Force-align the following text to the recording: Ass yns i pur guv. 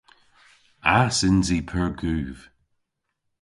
Ass 0.99 1.17
yns 1.27 1.49
i 1.57 1.59
pur 1.69 1.89
guv. 2.01 2.37